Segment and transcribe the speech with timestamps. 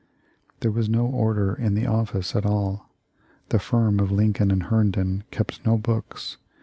[0.61, 2.89] "There was no order in the office at all.
[3.49, 6.37] The firm of Lincoln and Herndon kept no books.